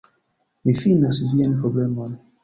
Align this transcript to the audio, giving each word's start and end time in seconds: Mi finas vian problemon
Mi 0.67 0.73
finas 0.79 1.19
vian 1.33 1.53
problemon 1.59 2.17